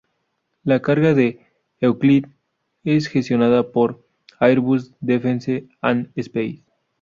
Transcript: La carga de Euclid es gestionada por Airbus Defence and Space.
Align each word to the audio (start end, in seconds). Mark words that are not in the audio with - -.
La 0.63 0.81
carga 0.81 1.13
de 1.13 1.41
Euclid 1.79 2.25
es 2.83 3.05
gestionada 3.07 3.71
por 3.71 4.03
Airbus 4.39 4.91
Defence 4.99 5.67
and 5.79 6.09
Space. 6.15 6.63